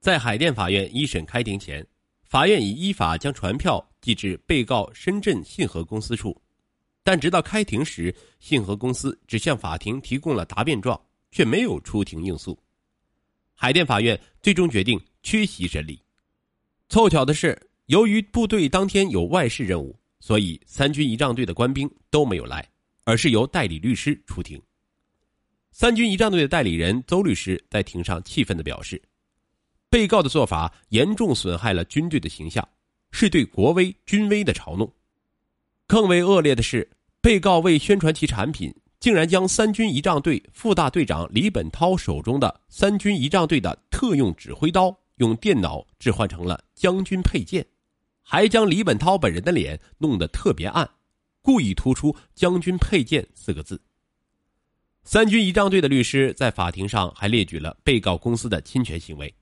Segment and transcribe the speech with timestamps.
[0.00, 1.86] 在海淀法院一审开庭前，
[2.24, 6.40] 法院已依法将传票寄至被告深圳信和公司处，
[7.04, 10.98] 但直到开庭时，信和公司只向法庭提供了答辩状，
[11.30, 12.58] 却没有出庭应诉。
[13.54, 16.00] 海淀法院最终决定缺席审理。
[16.88, 22.66] 凑巧的是，由于部队当天有外事任务，所以三军仪仗队的官兵都没有来，
[23.04, 24.58] 而是由代理律师出庭。
[25.72, 29.00] 三军仪仗队的代理人邹律师在庭上气愤地表示。
[29.90, 32.66] 被告的做法严重损害了军队的形象，
[33.10, 34.90] 是对国威军威的嘲弄。
[35.88, 36.88] 更为恶劣的是，
[37.20, 47.66] 被告为宣传其产品，竟然将三军仪仗队副大队长李本涛手中的三军仪仗队的特用指挥刀用电脑置换成了将军佩剑，
[48.22, 50.88] 还将李本涛本人的脸弄得特别暗，
[51.42, 53.82] 故意突出“将军佩剑”四个字。
[55.02, 59.34] 三军仪仗队的律师在法庭上还列举了被告公司的侵权行为。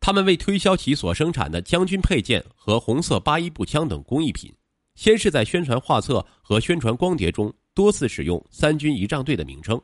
[0.00, 4.52] 他们为推销其所生产的将军配件和红色八一步枪等工艺品，
[4.94, 9.80] 先是在宣传画册和宣传光碟中多次使用“三军仪仗队”的名称，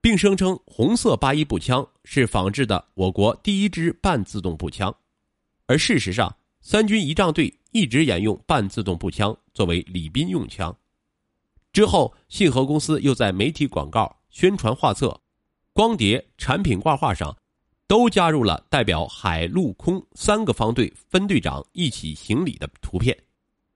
[0.00, 4.94] 并声称红色八一步枪是仿制的我国第一支半自动步枪，
[5.66, 10.76] 而事实上，三军仪仗队一直沿用半自动步枪作为礼宾用枪。
[11.72, 15.20] 之后，信和公司又在媒体广告、宣传画册、
[15.72, 17.36] 光碟、产品挂画上。
[17.90, 23.18] 都加入了代表海陆空三个方队分队长一起行礼的图片，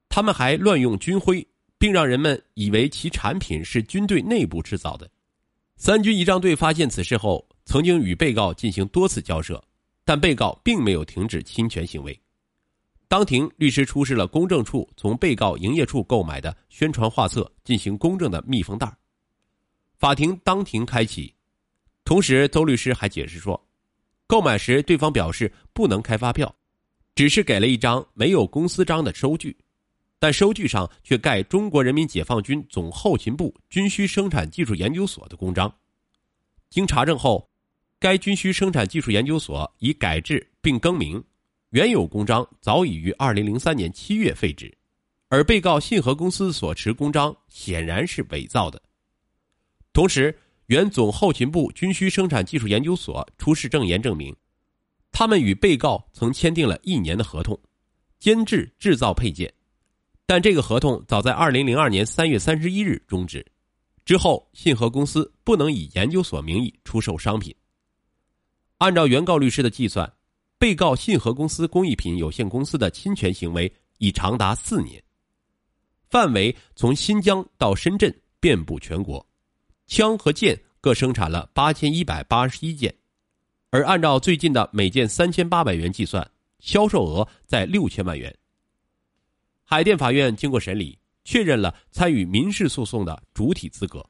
[0.08, 1.44] 他们还乱用军徽，
[1.78, 5.10] 并让人们以为其产品是军队内部制造的。
[5.74, 9.60] 三军仪仗队发现此事后，曾经与被告进行多次交涉，
[10.04, 12.16] 但被告并没有停止侵权行为。
[13.08, 18.96] 当庭，律师出示了公证处从被告营业处购买的宣传画册进行公证的密封袋。
[19.98, 21.34] 法庭当庭开启，
[22.04, 23.60] 同时邹律师还解释说。
[24.34, 26.52] 购买时，对方表示不能开发票，
[27.14, 29.56] 只是给了一张没有公司章的收据，
[30.18, 35.72] 但收据上却盖中国人民解放军总后勤部军需生产技术研究所的公章。
[36.68, 37.48] 经查证后，
[38.00, 41.22] 该军需生产技术研究所已改制并更名，
[41.70, 44.76] 原有公章早已于二零零三年七月废止，
[45.28, 48.82] 而被告信和公司所持公章显然是伪造的。
[49.92, 54.34] 同时，原总后勤部军需生产技术研究所出示证言证明，
[55.12, 57.58] 他们与被告曾签订了一年的合同，
[58.18, 59.52] 监制制造配件，
[60.24, 63.44] 但这个合同早在二零零二年三月三十一日终止。
[64.06, 67.54] 之后，信和公司不能以研究所名义出售商品。
[68.78, 70.10] 按照原告律师的计算，
[70.58, 75.02] 被告信和公司工艺品有限公司的侵权行为已长达四年，
[76.10, 79.26] 范围从新疆到深圳，遍布全国。
[79.86, 82.94] 枪和剑各生产了八千一百八十一件，
[83.70, 86.28] 而按照最近的每件三千八百元计算，
[86.58, 88.34] 销售额在六千万元。
[89.62, 94.04] 海淀法院经过审理，确认了参与民事诉讼的主体资格，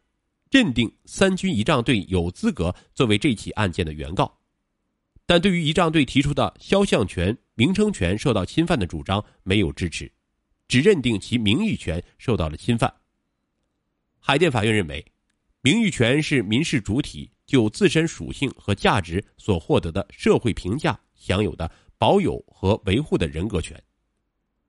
[0.51, 4.39] 认定三军仪仗队有资格作为这起案件的原告，
[5.27, 10.11] 但对于仪仗队提出的肖像权、名称权受到侵犯的主张没有支持，
[10.67, 12.93] 只认定其名誉权受到了侵犯。
[14.19, 15.05] 海淀法院认为。
[15.65, 23.83] 名誉权是民事主体就自身属性和价值所获得的社会评价享有的保有和维护的人格权。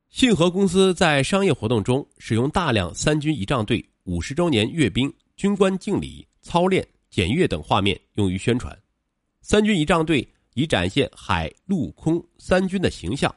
[0.10, 8.74] 信和公司在商业活动中使用大量三军仪仗队五十周年阅兵、军官敬礼、操练、检阅等画面用于宣传。
[9.42, 13.36] 三军仪仗队以展现海陆空三军的形象，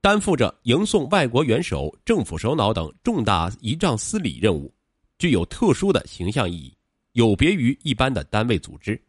[0.00, 4.72] 担负着迎送外国元首、政府首脑等重大仪仗司礼任务，
[5.18, 6.72] 具有特殊的形象意义。
[7.14, 9.00] 有别于一般的单位组织，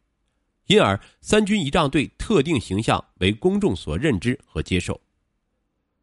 [0.68, 5.00] 因而三军仪仗队特定形象为公众所认知和接受，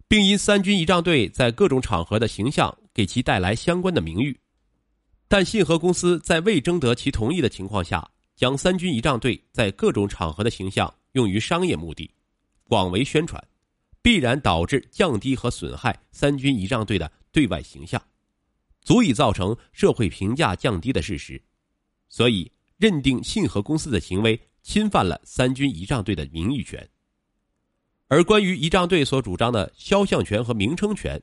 [0.09, 4.37] 并因三军仪仗队在各种场合的形象给其带来相关的名誉。
[5.29, 12.11] 但信和公司在未征得其同意的情况下，将三军仪仗队在各种场合的形象用于商业目的，
[12.65, 13.43] 广为宣传，
[14.03, 18.03] 必然导致降低和损害三军仪仗队的对外形象，
[18.83, 21.41] 足以造成社会评价降低的事实。
[22.13, 26.87] 所以，认定信和公司的行为侵犯了三军仪仗队的名誉权。
[28.07, 31.19] 而关于仪仗队所主张的肖像权和名称权，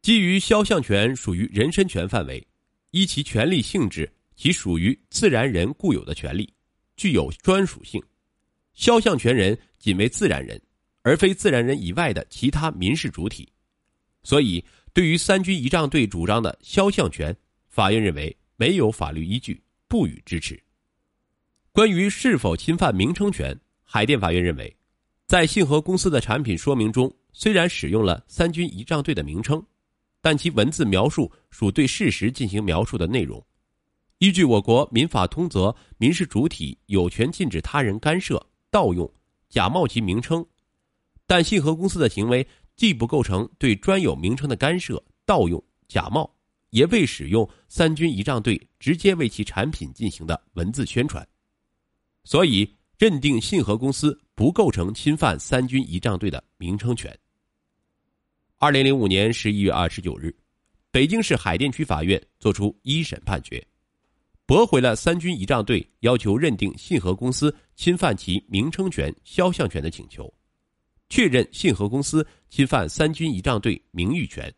[0.00, 2.46] 基于肖像权属于人身权范围，
[2.92, 6.48] 依其权利性质，其属于自然人固有的权利，
[6.96, 8.00] 具有专属性。
[8.74, 10.62] 肖像权人仅为自然人，
[11.02, 13.48] 而非自然人以外的其他民事主体。
[14.22, 17.36] 所以，对于三军仪仗队主张的肖像权，
[17.66, 19.60] 法院认为没有法律依据。
[19.88, 20.62] 不予支持。
[21.72, 24.76] 关于是否侵犯名称权，海淀法院认为，
[25.26, 29.64] 在信和公司的产品说明中，虽然使用了“三军仪仗队”的名称，
[30.20, 33.44] 但其文字描述属对事实进行描述的内容。
[34.18, 39.08] 依据我国民法通则，民事主体有权禁止他人干涉、盗用、
[39.48, 40.44] 假冒其名称，
[41.26, 42.44] 但信和公司的行为
[42.74, 46.28] 既不构成对专有名称的干涉、盗用、假冒，
[46.70, 51.26] 也未使用“三军仪仗队”直接为其产品进行的文字宣传，
[52.24, 54.18] 所以认定信和公司。
[54.38, 57.12] 不构成侵犯三军仪仗队的名称权。
[58.56, 60.32] 二零零五年十一月二十九日，
[60.92, 63.66] 北京市海淀区法院作出一审判决，
[64.46, 70.32] 驳回了三军仪仗队要求认定信和公司侵犯其名称权、肖像权的请求，
[71.08, 74.54] 确认信和公司侵犯三军仪仗队名誉权，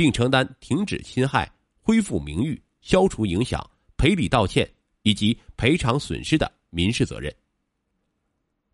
[0.00, 1.46] 并承担停止侵害、
[1.82, 3.62] 恢复名誉、消除影响、
[3.98, 4.66] 赔礼道歉
[5.02, 7.30] 以及赔偿损失的民事责任。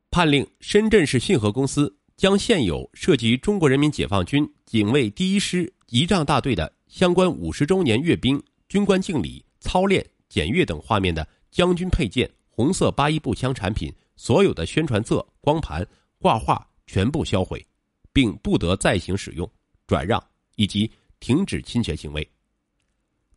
[0.09, 15.85] 判令深圳市信和公司将现有涉及中国人民解放军警卫第一师仪仗大队的相关五十周年阅兵、军官敬礼、操练、检阅等画面的将军配件红色八一步枪产品所有的宣传册、光盘、
[16.21, 17.67] 挂画全部销毁，
[18.13, 19.51] 并不得再行使用、
[19.89, 20.23] 转让
[20.55, 20.89] 以及
[21.21, 22.29] 停止侵权行为。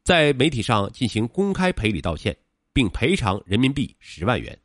[0.03, 2.35] 在媒体上进行公开赔礼道歉，
[2.73, 4.57] 并赔偿人民币十万元。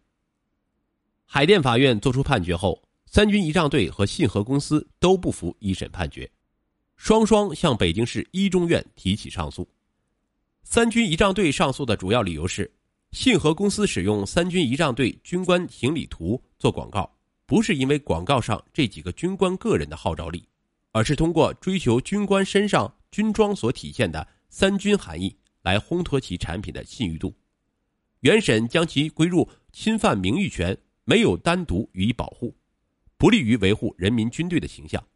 [1.27, 6.31] 海淀法院作出判决后，三军仪仗队和信和公司都不服一审判决，
[6.97, 9.69] 双双向北京市一中院提起上诉。
[10.63, 12.73] 三军仪仗队上诉的主要理由是，
[13.13, 17.11] 信和公司使用三军仪仗队军官行礼图做广告，
[17.45, 20.49] 不是因为广告上这几个军官个人的号召力，
[20.93, 25.33] 而是通过追求军官身上军装所体现的三军含义
[25.63, 27.33] 来烘托其产品的信誉度。
[28.21, 30.77] 原审将其归入侵犯名誉权。
[31.07, 32.57] 没有单独予以保护，
[33.19, 35.07] 不利于维护人民军队的形象。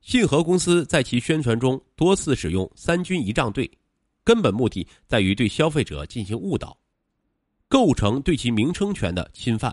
[0.00, 3.70] 信和公司在其宣传中多次使用“三军仪仗队”，
[4.24, 6.76] 根本目的在于对消费者进行误导，
[7.68, 9.72] 构成对其名称权的侵犯。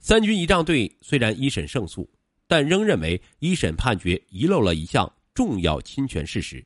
[0.00, 2.10] 三军仪仗队虽然一审胜诉，
[2.48, 6.64] 但仍认为一审判决遗漏了一项重要侵权事实，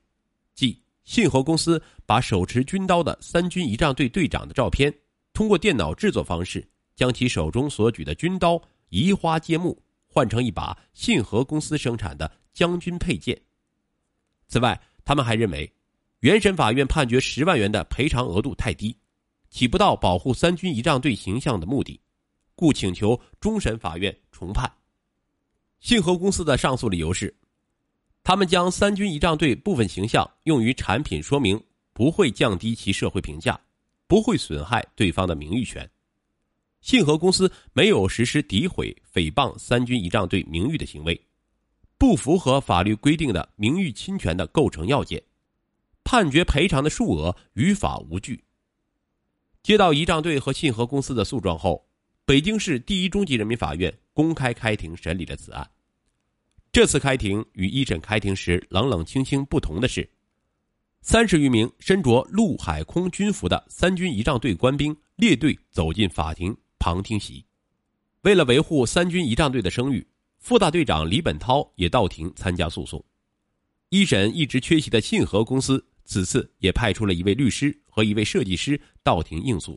[0.55, 4.95] 即信和公司把手持军刀的三军仪仗队队长的照片，
[5.33, 6.65] 通过电脑制作方式。
[6.95, 13.41] 将其手中所举的军刀移花接木，换成一把信和公司生产的将军佩剑。
[14.49, 15.73] 此外，他们还认为，
[16.19, 18.99] 原审法院判决十万元的赔偿额度太低，
[19.49, 22.01] 起不到保护三军仪仗队形象的目的，
[22.57, 24.69] 故请求终审法院重判。
[25.79, 27.33] 信和公司的上诉理由是，
[28.23, 31.59] 他们将三军仪仗队部分形象用于产品说明，
[31.93, 33.59] 不会降低其社会评价，
[34.07, 35.89] 不会损害对方的名誉权。
[36.81, 41.21] 信和公司没有实施诋毁、诽谤三军仪仗队名誉的行为，
[41.97, 45.23] 不符合法律规定的名誉侵权的构成要件，
[46.05, 48.45] 判决赔偿的数额于法无据。
[49.63, 51.85] 接到仪仗队和信和公司的诉状后，
[52.25, 55.69] 北京市第一中级人民法院公开开庭审理了此案。
[56.79, 60.09] 这次开庭与一审开庭时冷冷清清不同的是，
[61.01, 66.57] 三十余名身着陆海空军服的三军仪仗队官兵列队走进法庭。
[66.79, 67.45] 旁听席，
[68.21, 70.07] 为了维护三军仪仗队的声誉，
[70.39, 73.05] 副大队长李本涛也到庭参加诉讼。
[73.89, 79.77] 一审一直缺席的信和公司此次也派出了一位律师和一位设计师到庭应诉。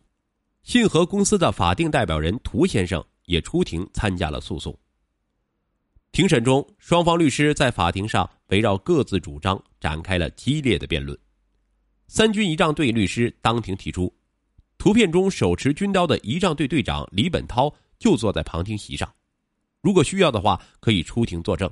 [0.61, 4.77] 信和公司的法定代表人涂先生也出庭参加了诉讼。
[6.11, 11.17] 庭审中，双方律师在法庭上围绕各自主张展开了激烈的辩论。
[12.07, 14.13] 三军仪仗队律师当庭提出。
[14.77, 19.13] 图片中手持军刀的仪仗队队长李本涛就坐在旁听席上，
[19.79, 21.71] 如果需要的话可以出庭作证，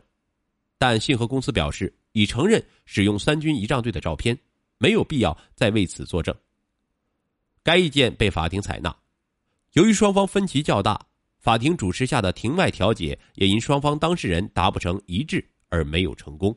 [0.77, 4.37] 但信和公司表示已承认使用三军仪仗队的照片，
[4.77, 6.33] 没有必要再为此作证。
[7.63, 8.95] 该意见被法庭采纳。
[9.73, 11.07] 由于双方分歧较大，
[11.39, 16.55] 法庭主持下的庭外调解也因双方当事人达不成一致而没有成功。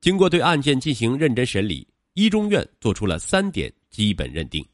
[0.00, 4.66] 经过对案件进行认真审理，一中院作出了三点基本认定。